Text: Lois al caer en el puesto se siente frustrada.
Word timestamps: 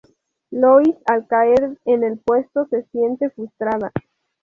Lois 0.49 0.95
al 1.05 1.27
caer 1.27 1.77
en 1.85 2.03
el 2.03 2.17
puesto 2.17 2.65
se 2.71 2.81
siente 2.89 3.29
frustrada. 3.29 3.91